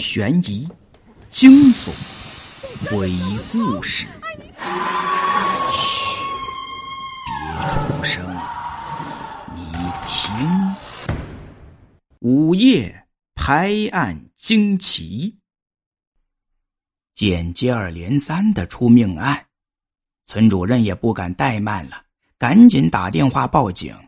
[0.00, 0.66] 悬疑、
[1.28, 1.90] 惊悚、
[2.88, 3.12] 鬼
[3.50, 4.06] 故事。
[5.72, 6.22] 嘘，
[7.26, 8.24] 别出声，
[9.56, 9.60] 你
[10.06, 10.76] 听。
[12.20, 15.36] 午夜拍案惊奇，
[17.16, 19.46] 见接二连三的出命案，
[20.26, 22.04] 村主任也不敢怠慢了，
[22.38, 23.98] 赶紧打电话报警。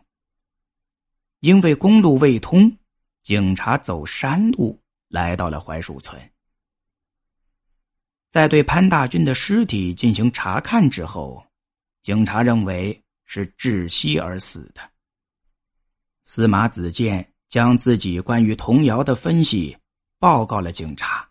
[1.41, 2.77] 因为公路未通，
[3.23, 4.80] 警察走山路
[5.11, 6.19] 来到了槐树村。
[8.31, 11.45] 在对潘大军的尸体进行查看之后，
[12.01, 14.81] 警察认为是窒息而死的。
[16.23, 19.77] 司马子健将自己关于童谣的分析
[20.17, 21.27] 报告了警察。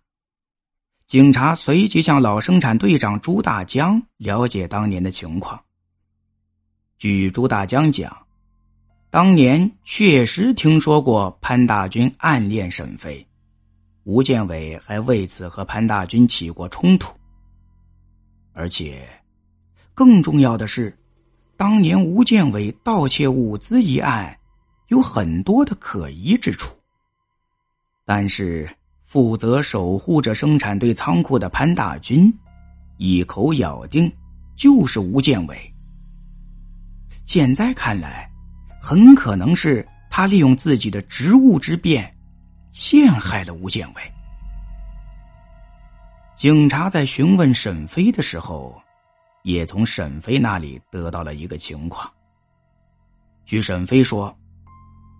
[1.06, 5.64] 警察随即向老生产队长朱大江了解当年的情况。
[6.98, 8.26] 据朱大江讲。
[9.12, 13.26] 当年确实听说过潘大军暗恋沈飞，
[14.04, 17.12] 吴建伟还为此和潘大军起过冲突。
[18.52, 19.08] 而且，
[19.94, 20.96] 更重要的是，
[21.56, 24.38] 当年吴建伟盗窃物资一案
[24.88, 26.74] 有很多的可疑之处。
[28.04, 28.68] 但是，
[29.04, 32.32] 负责守护着生产队仓库的潘大军
[32.96, 34.12] 一口咬定
[34.56, 35.74] 就是吴建伟。
[37.24, 38.28] 现在看来。
[38.82, 42.16] 很可能是他利用自己的职务之便，
[42.72, 44.02] 陷害了吴建伟。
[46.36, 48.80] 警察在询问沈飞的时候，
[49.42, 52.10] 也从沈飞那里得到了一个情况。
[53.44, 54.34] 据沈飞说，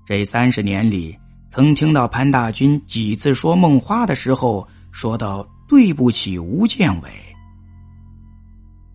[0.07, 7.11] 这三十年里，曾听到潘大军几次说梦话的时候，说到对不起吴建伟。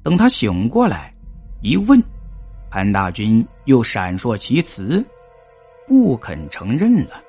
[0.01, 1.13] 等他醒过来，
[1.61, 2.01] 一问。
[2.71, 5.05] 潘大军又闪烁其词，
[5.87, 7.21] 不肯承认了。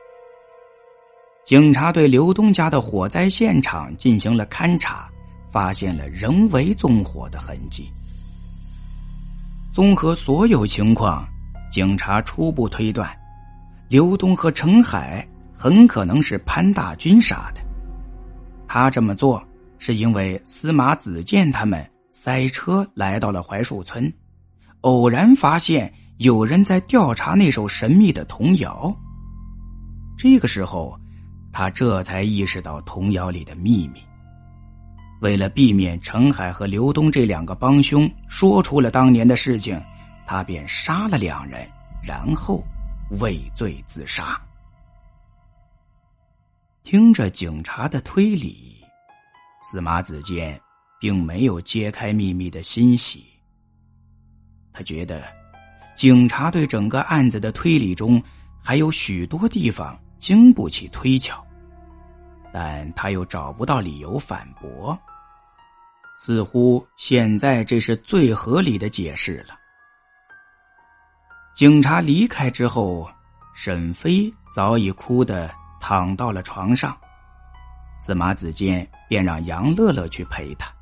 [1.47, 5.09] 警察对刘东家的火灾现场进行了勘查，
[5.49, 7.89] 发现了人为纵火的痕迹。
[9.73, 11.25] 综合所有情况，
[11.71, 13.17] 警察初步推断，
[13.89, 17.61] 刘东和陈海很可能是潘大军杀的。
[18.67, 19.41] 他这么做
[19.79, 24.13] 是因为司马子健他们塞车来到了槐树村。
[24.81, 28.93] 偶然发现有人在调查那首神秘的童谣。
[30.19, 30.99] 这个时候，
[31.57, 34.03] 他这才意识到童谣里的秘密。
[35.23, 39.83] 为了避免陈海和刘东这两个帮凶说出了当年的事情，
[40.27, 41.67] 他便杀了两人，
[42.03, 42.63] 然后
[43.23, 44.39] 畏罪自杀。
[46.83, 48.77] 听着警察的推理，
[49.63, 50.61] 司马子健
[51.01, 53.25] 并没有揭开秘密的欣喜。
[54.75, 55.25] 他觉得，
[55.97, 58.23] 警察对整个案子的推理中
[58.63, 61.43] 还有许多地方经不起推敲，
[62.59, 64.99] 但他又找不到理由反驳。
[66.17, 69.55] 似乎现在这是最合理的解释了。
[71.55, 73.07] 警察离开之后，
[73.55, 75.51] 沈飞早已哭得
[75.83, 76.97] 躺到了床上，
[77.99, 80.73] 司马子健便让杨乐乐去陪他。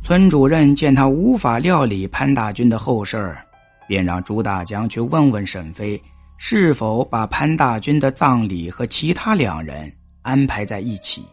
[0.00, 3.44] 村主任见他无法料理潘大军的后事儿，
[3.88, 6.00] 便让朱大江去问问沈飞
[6.36, 11.26] 是否把潘大军的葬礼和其他两人安排在一起。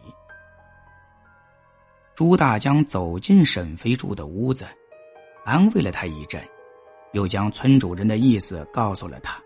[2.14, 4.66] 朱大江走进沈飞住的屋子，
[5.44, 6.42] 安慰了他一阵，
[7.12, 9.40] 又将村主任的意思告诉了他，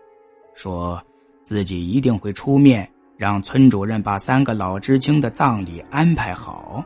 [0.53, 1.01] 说
[1.43, 6.83] 自己一定会出面让村主任把三个老知青的葬礼安排好。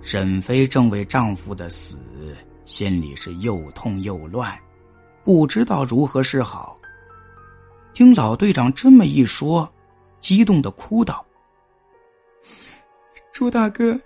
[0.00, 1.98] 沈飞正为丈夫的死
[2.66, 4.58] 心里是又痛又乱，
[5.22, 6.78] 不知道如何是好。
[7.92, 9.70] 听老队长这么一说，
[10.24, 11.22] 激动的哭道
[13.30, 14.00] ：“朱大哥，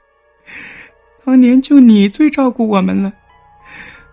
[1.25, 3.13] 当年就你最照顾我们了，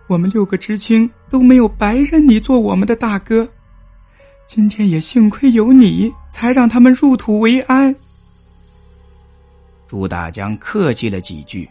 [0.06, 3.48] 我们六个知青都没有白认你做我们的大哥，
[4.46, 7.92] 今天也幸亏有你，才让他们入土为安。”
[9.88, 11.68] 朱大江客气了几句。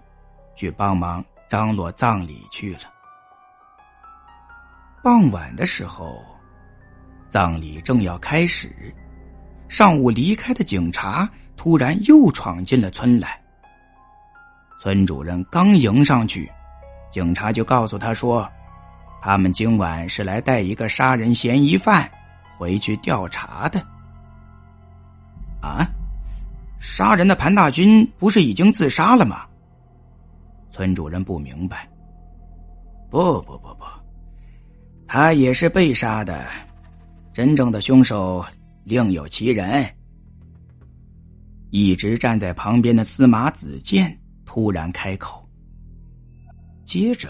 [0.58, 2.84] 去帮忙张罗葬礼去了。
[5.04, 6.24] 傍晚的时候，
[7.30, 8.74] 葬礼正要开始，
[9.68, 13.40] 上午离开的警察突然又闯进了村来。
[14.80, 16.52] 村主任刚迎上去，
[17.12, 18.48] 警察就告诉他说
[19.22, 22.10] ：“他们今晚是来带一个杀人嫌疑犯
[22.58, 23.80] 回去调查的。”
[25.62, 25.88] 啊，
[26.80, 29.46] 杀人的潘大军不是已经自杀了吗？
[30.72, 31.88] 村主任不明白。
[33.10, 33.86] 不不不不，
[35.08, 36.48] 他也是被杀的，
[37.34, 38.46] 真正的凶手
[38.86, 39.94] 另有其人。
[41.72, 45.46] 一直站在旁边的司马子建突然开口，
[46.86, 47.30] 接着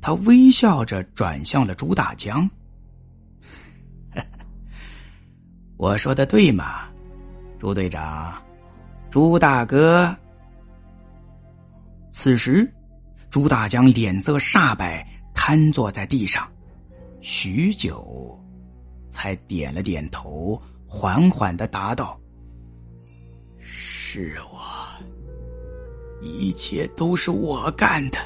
[0.00, 2.48] 他微笑着转向了朱大江
[5.76, 6.88] ：“我说的对吗，
[7.60, 8.42] 朱队长，
[9.10, 10.16] 朱大哥？”
[12.10, 12.68] 此时，
[13.30, 16.50] 朱大江脸色煞白，瘫坐在地上，
[17.20, 18.40] 许久，
[19.16, 22.20] 才点了点头，缓缓的答道。
[23.58, 24.60] 是我，
[26.20, 28.18] 一切都是我干的。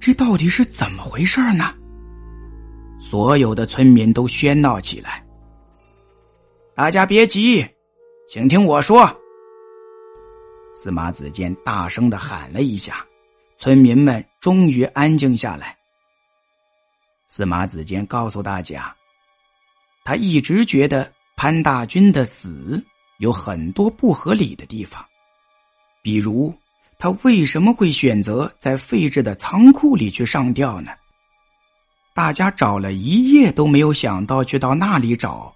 [0.00, 1.72] 这到底是怎么回事呢？
[2.98, 5.24] 所有的村民都喧闹起来。
[6.74, 7.64] 大家别急，
[8.28, 9.08] 请听我说。
[10.74, 13.06] 司马子建大声的喊了一下，
[13.56, 15.77] 村民们终于安静下来。
[17.28, 18.92] 司马子坚告诉大家，
[20.04, 22.84] 他一直觉得潘大军的死。
[23.18, 25.04] 有很多不合理的地方，
[26.02, 26.56] 比如
[27.00, 30.92] 他为什么会选择在废置的仓库里去上吊呢？
[32.14, 35.52] 大家找了一夜都没有想到去到那里找，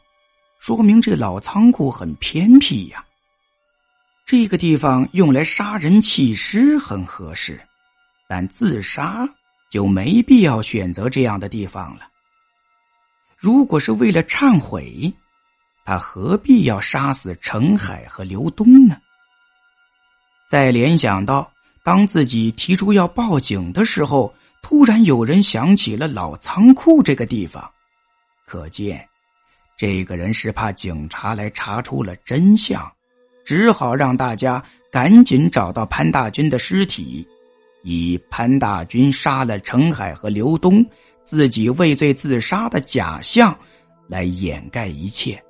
[0.59, 3.05] 说明这老仓库很偏僻呀。
[4.27, 7.61] 这个地方用来杀人弃尸很合适，
[8.29, 9.29] 但自杀
[9.73, 12.03] 就没必要选择这样的地方了。
[13.39, 15.13] 如果是为了忏悔。
[15.85, 18.97] 他何必要杀死程海和刘东呢？
[20.49, 21.51] 再联想到，
[21.83, 24.33] 当自己提出要报警的时候，
[24.63, 27.69] 突然有人想起了老仓库这个地方，
[28.47, 29.09] 可见
[29.77, 32.89] 这个人是怕警察来查出了真相，
[33.45, 37.27] 只好让大家赶紧找到潘大军的尸体，
[37.83, 40.85] 以潘大军杀了程海和刘东，
[41.23, 43.57] 自己畏罪自杀的假象
[44.09, 45.43] 来掩盖一切。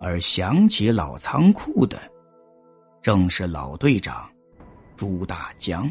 [0.00, 1.98] 而想起老仓库的，
[3.00, 4.30] 正是老队长
[4.96, 5.90] 朱大江。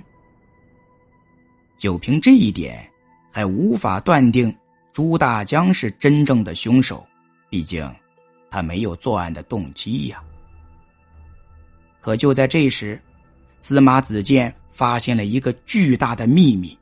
[1.77, 2.87] 就凭这一点，
[3.31, 4.55] 还无法断定
[4.93, 7.05] 朱大江是真正的凶手，
[7.49, 7.89] 毕竟
[8.49, 10.23] 他没有作案的动机呀。
[11.99, 13.01] 可就在这时，
[13.59, 16.77] 司马子建发现了一个巨大的秘密。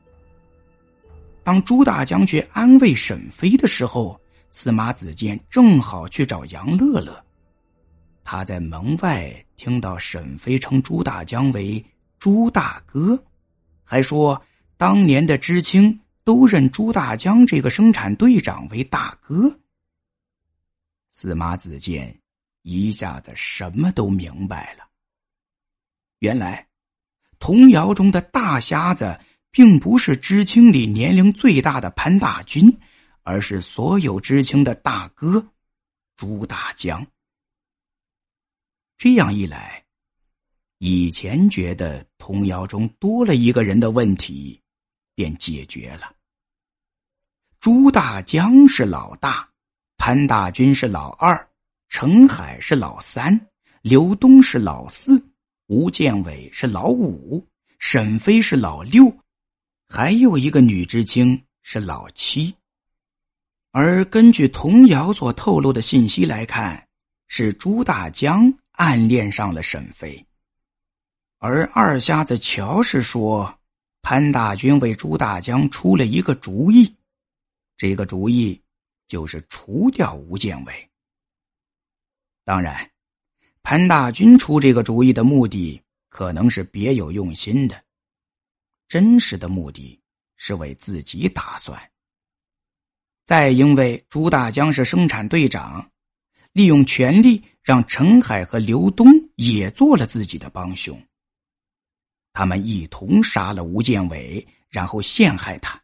[1.44, 4.20] 当朱大江去安慰沈飞的时候。
[4.54, 7.24] 司马子建正好去找杨乐乐，
[8.22, 11.82] 他在门外听到沈飞称朱大江为
[12.20, 13.24] 朱大哥，
[13.82, 14.46] 还说
[14.76, 19.58] 当年的知青都认朱大江这个生产队长为大哥。
[21.12, 22.20] 司马子建
[22.64, 24.84] 一下子什么都明白了。
[26.20, 26.68] 原来，
[27.42, 29.20] 童谣中的大瞎子
[29.52, 32.80] 并不是知青里年龄最大的潘大军。
[33.24, 35.46] 而是所有知青的大哥，
[36.18, 37.06] 朱大江。
[38.98, 39.86] 这样一来，
[40.80, 44.64] 以前觉得童谣中多了一个人的问题，
[45.14, 46.16] 便解决了。
[47.60, 49.52] 朱大江是老大，
[49.98, 51.48] 潘大军是老二，
[51.90, 53.50] 程海是老三，
[53.84, 55.31] 刘东是老四，
[55.72, 57.48] 吴建伟是老五，
[57.80, 59.10] 沈飞是老六，
[59.88, 62.54] 还有一个女知青是老七。
[63.72, 66.90] 而根据童谣所透露的信息来看，
[67.30, 70.26] 是朱大江暗恋上了沈飞，
[71.38, 73.58] 而二瞎子乔是说，
[74.02, 76.94] 潘大军为朱大江出了一个主意，
[77.78, 78.62] 这个主意
[79.08, 80.90] 就是除掉吴建伟。
[82.44, 82.91] 当然，
[83.64, 87.84] 潘大军出这个主意的目的可能是别有用心的，
[88.88, 90.00] 真实的目的
[90.36, 91.80] 是为自己打算。
[93.26, 95.90] 再因为朱大江是生产队长，
[96.52, 101.02] 利用权力让陈海和刘东也做了自己的帮凶。
[102.34, 105.82] 他们一同杀了吴建伟，然后陷害他。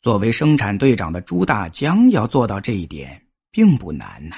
[0.00, 4.36] 作为生产队长的朱大江要做到这一点并不难呢。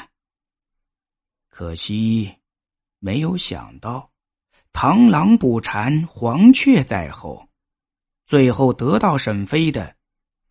[1.56, 2.36] 可惜，
[2.98, 4.12] 没有想到，
[4.75, 7.48] 螳螂捕蝉，黄雀在后，
[8.26, 9.96] 最后得到沈飞的。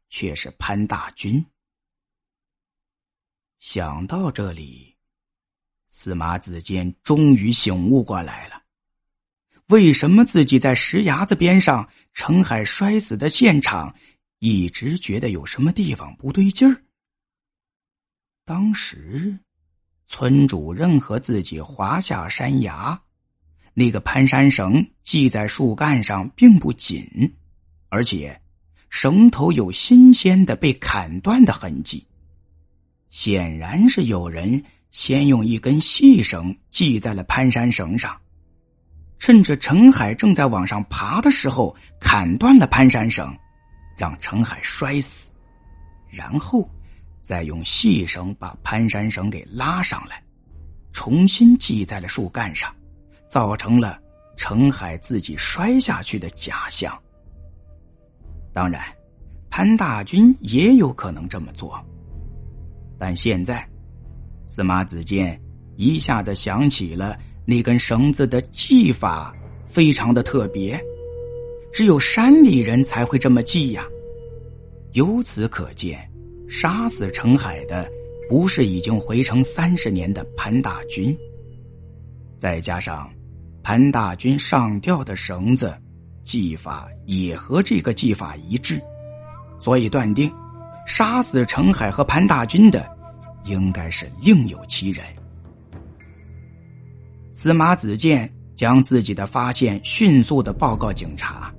[0.10, 1.46] 却是潘大军。
[3.60, 4.96] 想到这里，
[5.92, 8.64] 司马子建终于醒悟过来了：
[9.68, 13.96] 为什么自己在石崖子边上程海摔死的现场，
[14.40, 16.84] 一直觉得有什么地方不对劲儿？
[18.44, 19.38] 当时，
[20.08, 23.02] 村主任和自己滑下山崖，
[23.74, 27.34] 那个攀山绳系在树干上并不紧，
[27.90, 28.42] 而且。
[28.88, 32.08] 绳头有新鲜的被砍断的痕迹，
[33.10, 38.18] 显然是有人先用一根细绳系在了攀山绳上，
[39.20, 43.38] 趁着陈海正在往上爬的时候，砍断了攀山绳，
[43.98, 45.30] 让陈海摔死，
[46.10, 46.70] 然后
[47.26, 50.22] 再用细绳把攀山绳给拉上来，
[50.94, 52.72] 重新系在了树干上，
[53.28, 54.00] 造成了
[54.38, 56.96] 程海自己摔下去的假象。
[58.54, 58.84] 当然，
[59.50, 61.84] 潘大军也有可能这么做，
[63.00, 63.68] 但现在。
[64.46, 65.42] 司马子建
[65.78, 70.80] 一下子想起了那根绳子的系法，非常的特别，
[71.74, 73.84] 只有山里人才会这么系呀。
[74.94, 76.08] 由此可见，
[76.50, 77.90] 杀死陈海的
[78.30, 81.16] 不是已经回城三十年的潘大军。
[82.40, 83.10] 再加上
[83.64, 85.76] 潘大军上吊的绳子
[86.24, 88.82] 技法也和这个技法一致，
[89.60, 90.32] 所以断定
[90.86, 92.96] 杀死陈海和潘大军的。
[93.48, 95.06] 应该是另有其人。
[97.32, 101.54] 司马子建将自己的发现迅速的报告警察，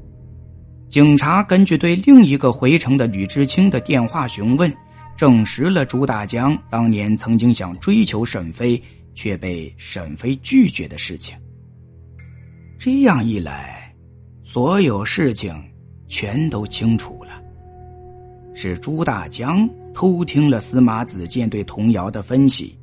[0.96, 4.74] 警察根据对另一个回城的吕知清的电话询问，
[5.14, 8.82] 证实了朱大江当年曾经想追求沈飞
[9.14, 11.36] 却被沈飞拒绝的事情。
[12.78, 13.94] 这样一来，
[14.42, 15.54] 所有事情
[16.08, 17.42] 全都清楚了，
[18.54, 19.68] 是朱大江。
[19.92, 22.74] 偷听了司马子健对童谣的分析，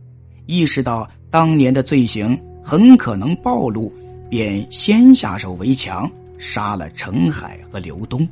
[0.46, 3.91] 意识到当年的罪行很可能暴露，
[4.29, 8.28] 便先下手为强，杀了程海和刘东。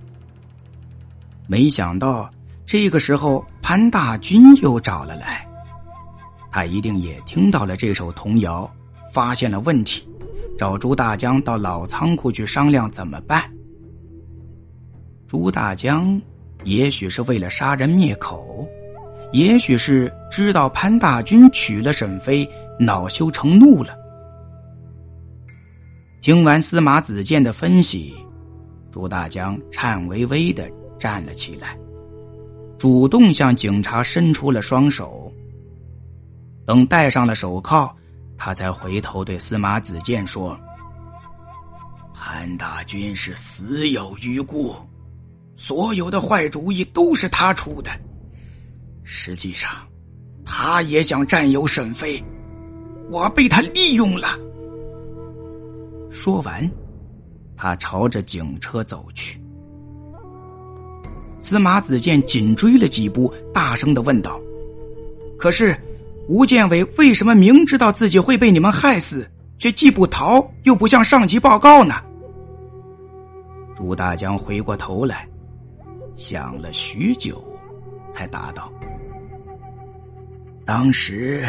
[1.48, 2.30] 没想到
[2.66, 5.48] 这个时候潘大军又找了来，
[6.52, 8.70] 他一定也听到了这首童谣，
[9.12, 10.08] 发现了问题，
[10.58, 13.44] 找朱大江到老仓库去商量怎么办。
[15.28, 16.22] 朱大江。
[16.64, 18.70] 也许是为了杀人灭口，
[19.32, 22.48] 也许是知道潘大军娶了沈飞，
[22.80, 23.98] 恼羞成怒了。
[26.22, 28.14] 听完司马子建的分析，
[28.92, 31.76] 朱大江颤巍巍的站了起来，
[32.78, 35.34] 主动向警察伸出了双手。
[36.64, 37.92] 等戴上了手铐，
[38.38, 40.56] 他才回头对司马子建说
[42.14, 44.76] ：“潘大军是死有余辜。”
[45.58, 47.90] 所有的坏主意都是他出的，
[49.04, 49.72] 实际上，
[50.46, 52.24] 他也想占有沈飞，
[53.10, 54.38] 我被他利用了。
[56.12, 56.70] 说完，
[57.56, 59.42] 他朝着警车走去。
[61.40, 64.40] 司马子建紧追了几步，大声的问道
[65.40, 65.76] ：“可是，
[66.28, 69.28] 吴建伟为什么明知道自己会被你们害死，
[69.58, 71.96] 却既不逃，又不向上级报告呢？”
[73.76, 75.28] 朱大江回过头来。
[76.18, 77.42] 想了许久，
[78.12, 78.72] 才答道
[80.66, 81.44] ：“当时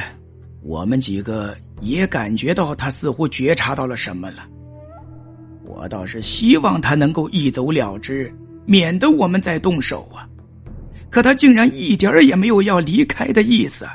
[0.62, 4.48] 我们几个也感觉到他似乎觉察到了什么了。
[5.64, 8.32] 我倒是希望他能够一走了之，
[8.64, 10.28] 免得我们再动手啊。
[11.10, 13.86] 可他竟然一点也没有要离开的意思。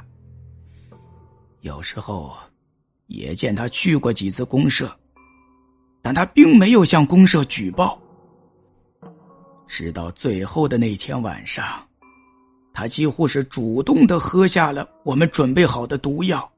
[1.62, 2.36] 有时候
[3.08, 4.92] 也见他去过几次公社，
[6.02, 8.00] 但他并没有向公社举报。”
[9.68, 11.64] 直到最后的那天晚上，
[12.74, 16.50] 他几乎是主动的喝下了我们准备好的毒药。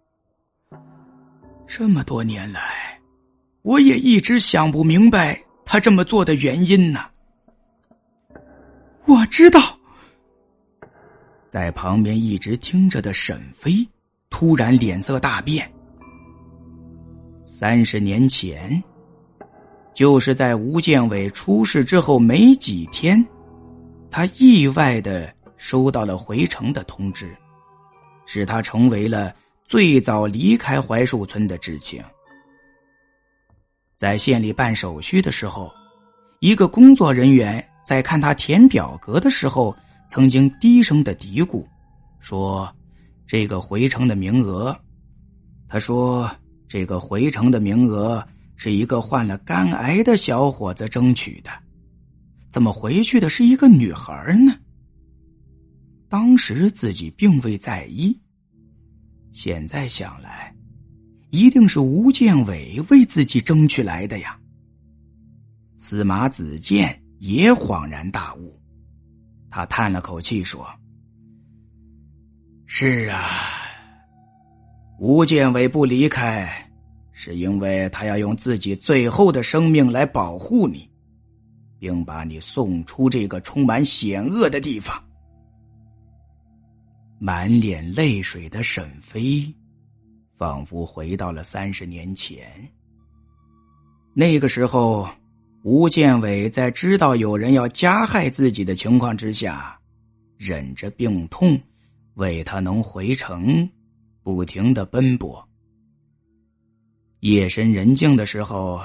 [1.71, 2.99] 这么多年来，
[3.61, 7.05] 我也一直想不明白他这么做的原因呢。
[9.05, 9.77] 我知道，
[11.47, 13.87] 在旁边一直听着的沈飞
[14.31, 15.71] 突然脸色大变。
[17.43, 18.83] 三十年前。
[19.93, 23.23] 就是在吴建伟出事之后没几天，
[24.09, 27.35] 他意外的收到了回城的通知，
[28.25, 29.35] 使他成为了
[29.69, 32.03] 最早离开槐树村的知青。
[33.99, 35.71] 在县里办手续的时候，
[36.39, 39.77] 一个工作人员在看他填表格的时候，
[40.09, 41.63] 曾经低声的嘀咕，
[42.19, 42.75] 说
[43.27, 44.75] ：“这个回城的名额。”
[45.69, 46.27] 他说
[46.67, 48.27] ：“这个回城的名额。”
[48.61, 51.49] 是一个患了肝癌的小伙子争取的，
[52.49, 54.51] 怎么回去的是一个女孩呢？
[56.09, 58.19] 当时自己并未在意，
[59.41, 60.53] 现在想来，
[61.29, 64.37] 一定是吴建伟为自己争取来的呀。
[65.77, 68.59] 司马子建也恍然大悟，
[69.49, 70.67] 他叹了口气说
[72.67, 73.17] ：“是啊，
[74.99, 76.69] 吴建伟不离开。”
[77.15, 80.89] 是因为他要用自己最后的生命来保护你，
[81.79, 85.01] 并把你送出这个充满险恶的地方。
[87.21, 89.53] 满脸泪水的沈飞
[90.37, 92.49] 仿佛回到了三十年前。
[94.13, 95.09] 那个时候，
[95.63, 99.77] 吴建伟在知道有人要加害自己的情况之下，
[100.37, 101.61] 忍着病痛，
[102.13, 103.69] 为他能回城，
[104.23, 105.45] 不停的奔波。
[107.19, 108.81] 夜深人静的时候，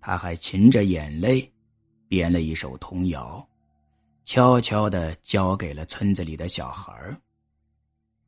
[0.00, 1.52] 他还噙着眼泪，
[2.06, 3.44] 编了一首童谣，
[4.24, 6.92] 悄悄的交给了村子里的小孩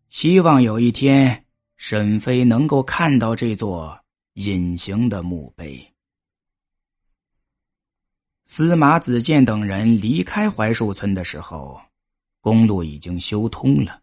[0.08, 1.42] 希望有一天。
[1.78, 4.00] 沈飞能够看到这座
[4.32, 5.92] 隐形的墓碑。
[8.46, 11.78] 司马子建等人离开槐树村的时候，
[12.40, 14.00] 公路已经修通了。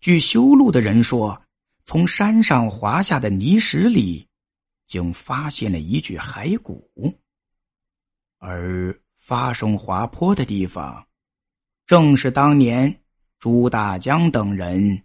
[0.00, 1.42] 据修路的人说，
[1.84, 4.28] 从山上滑下的泥石里，
[4.86, 6.88] 竟发现了一具骸骨。
[8.38, 11.04] 而发生滑坡的地方，
[11.84, 13.02] 正是当年
[13.38, 15.02] 朱大江等人。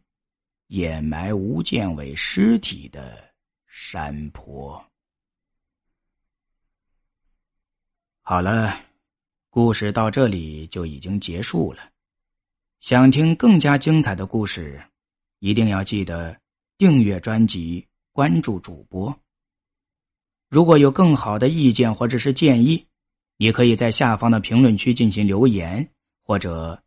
[0.68, 3.32] 掩埋吴建伟尸体的
[3.68, 4.84] 山坡。
[8.24, 8.80] 好了，
[9.52, 11.92] 故事到这里就已经结束了。
[12.80, 14.84] 想听更加精彩的故事，
[15.40, 16.36] 一定要记得
[16.76, 19.16] 订阅专辑、关注主播。
[20.50, 22.88] 如果有更好的意见或者是建议，
[23.38, 25.88] 也可以在下方的评论区进行留言，
[26.24, 26.83] 或者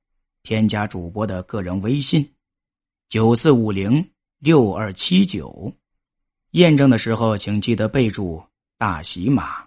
[0.47, 2.37] 添加主播的个人微信。
[3.09, 5.75] 九四五零六二七九，
[6.53, 8.41] 验证的时候请记得备注
[8.79, 9.67] “大喜马”。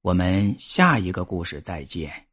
[0.00, 2.31] 我们下一个故事再见。